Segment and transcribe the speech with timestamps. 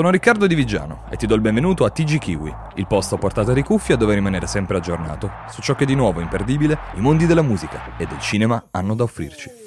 [0.00, 3.18] Sono Riccardo Di Vigiano e ti do il benvenuto a TG Kiwi, il posto a
[3.18, 7.26] portata di cuffia dove rimanere sempre aggiornato su ciò che di nuovo imperdibile i mondi
[7.26, 9.59] della musica e del cinema hanno da offrirci.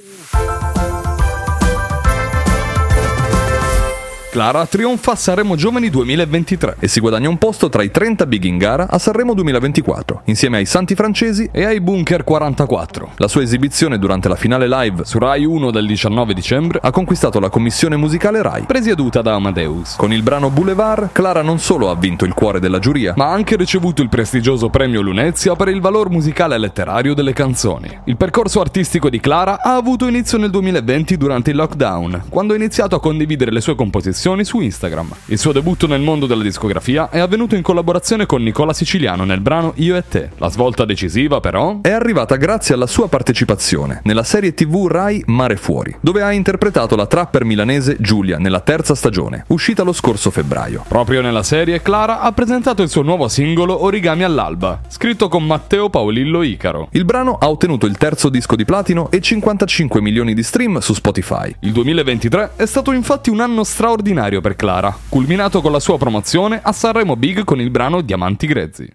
[4.33, 8.45] Clara trionfa a Sanremo Giovani 2023 e si guadagna un posto tra i 30 big
[8.45, 13.11] in gara a Sanremo 2024, insieme ai Santi Francesi e ai Bunker 44.
[13.17, 17.39] La sua esibizione durante la finale live su Rai 1 del 19 dicembre ha conquistato
[17.39, 19.97] la commissione musicale Rai, presieduta da Amadeus.
[19.97, 23.34] Con il brano Boulevard, Clara non solo ha vinto il cuore della giuria, ma ha
[23.34, 27.99] anche ricevuto il prestigioso premio Lunezia per il valor musicale e letterario delle canzoni.
[28.05, 32.55] Il percorso artistico di Clara ha avuto inizio nel 2020 durante il lockdown, quando ha
[32.55, 35.10] iniziato a condividere le sue composizioni su Instagram.
[35.26, 39.41] Il suo debutto nel mondo della discografia è avvenuto in collaborazione con Nicola Siciliano nel
[39.41, 40.30] brano Io e te.
[40.38, 45.57] La svolta decisiva, però, è arrivata grazie alla sua partecipazione nella serie TV Rai Mare
[45.57, 50.85] Fuori, dove ha interpretato la trapper milanese Giulia nella terza stagione, uscita lo scorso febbraio.
[50.87, 55.90] Proprio nella serie, Clara ha presentato il suo nuovo singolo Origami all'alba, scritto con Matteo
[55.90, 56.87] Paolillo Icaro.
[56.91, 60.93] Il brano ha ottenuto il terzo disco di platino e 55 milioni di stream su
[60.93, 61.54] Spotify.
[61.60, 66.59] Il 2023 è stato infatti un anno straordinario per Clara, culminato con la sua promozione
[66.61, 68.89] a Sanremo Big con il brano Diamanti Grezzi.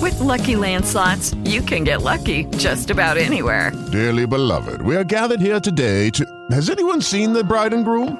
[0.00, 3.72] With Lucky Land slots, you can get lucky just about anywhere.
[3.90, 6.24] Dearly beloved, we are gathered here today to.
[6.50, 8.16] Has anyone seen the bride and groom?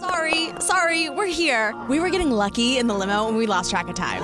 [0.00, 1.74] Sorry, sorry, we're here.
[1.88, 4.22] We were getting lucky in the limo and we lost track of time.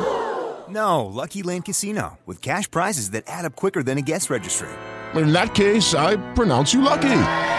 [0.68, 4.68] No, Lucky Land Casino, with cash prizes that add up quicker than a guest registry.
[5.14, 7.53] In that case, I pronounce you lucky.